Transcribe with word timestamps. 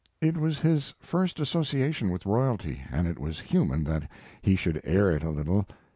It 0.19 0.35
was 0.35 0.57
his 0.61 0.95
first 0.99 1.39
association 1.39 2.09
with 2.09 2.25
royalty, 2.25 2.81
and 2.91 3.05
it 3.07 3.19
was 3.19 3.39
human 3.41 3.83
that 3.83 4.09
he 4.41 4.55
should 4.55 4.81
air 4.83 5.11
it 5.11 5.21
a 5.21 5.29
little. 5.29 5.67